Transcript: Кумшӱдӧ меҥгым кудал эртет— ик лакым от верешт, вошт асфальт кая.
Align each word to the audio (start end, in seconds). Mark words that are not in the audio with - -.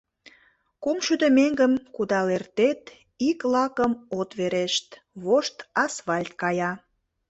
Кумшӱдӧ 0.83 1.27
меҥгым 1.37 1.73
кудал 1.95 2.27
эртет— 2.37 2.81
ик 3.29 3.39
лакым 3.53 3.91
от 4.19 4.29
верешт, 4.39 4.87
вошт 5.23 5.57
асфальт 5.83 6.31
кая. 6.41 6.71